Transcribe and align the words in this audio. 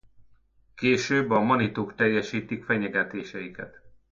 Később 0.75 1.29
a 1.31 1.39
manituk 1.39 1.95
teljesítik 1.95 2.63
fenyegetéseiket. 2.63 3.81